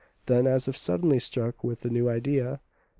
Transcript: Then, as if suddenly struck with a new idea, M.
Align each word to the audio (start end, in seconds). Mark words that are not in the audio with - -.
Then, 0.25 0.47
as 0.47 0.67
if 0.67 0.75
suddenly 0.75 1.19
struck 1.19 1.63
with 1.63 1.85
a 1.85 1.89
new 1.89 2.09
idea, 2.09 2.53
M. 2.53 2.57